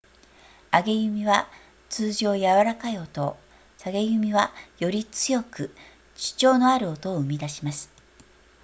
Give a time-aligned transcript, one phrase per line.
[0.73, 1.47] 上げ弓は
[1.89, 3.37] 通常やわらかい音を
[3.77, 5.75] 下げ弓はより強く
[6.15, 7.87] 主張のある音を生み出します